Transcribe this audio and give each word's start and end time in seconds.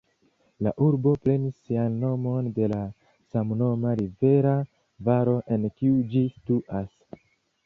La 0.67 0.71
urbo 0.85 1.11
prenis 1.25 1.59
sian 1.67 1.99
nomon 2.05 2.49
de 2.55 2.69
la 2.73 2.79
samnoma 3.35 3.93
rivera 4.01 4.55
valo, 5.11 5.37
en 5.59 5.69
kiu 5.77 6.03
ĝi 6.17 6.25
situas. 6.35 7.23